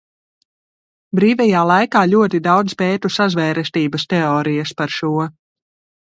[1.17, 5.13] Brīvajā laikā ļoti daudz pētu sazvērestības teorijas par šo.